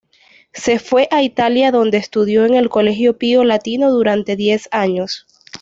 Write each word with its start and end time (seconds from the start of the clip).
Se 0.53 0.79
fue 0.79 1.07
a 1.11 1.21
Italia 1.21 1.69
donde 1.71 1.99
estudió 1.99 2.43
en 2.45 2.55
el 2.55 2.69
Colegio 2.69 3.19
Pío 3.19 3.43
Latino 3.43 3.91
durante 3.91 4.35
diez 4.35 4.67
años. 4.71 5.27